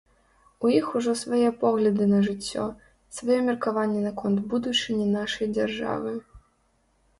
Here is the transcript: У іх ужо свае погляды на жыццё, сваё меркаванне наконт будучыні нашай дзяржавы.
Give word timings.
У 0.67 0.69
іх 0.77 0.85
ужо 0.99 1.11
свае 1.23 1.49
погляды 1.63 2.07
на 2.13 2.21
жыццё, 2.29 2.65
сваё 3.19 3.37
меркаванне 3.51 4.01
наконт 4.09 4.37
будучыні 4.57 5.07
нашай 5.17 5.55
дзяржавы. 5.55 6.19